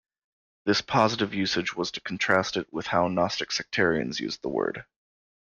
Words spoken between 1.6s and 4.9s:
was to contrast it with how gnostic sectarians used the word.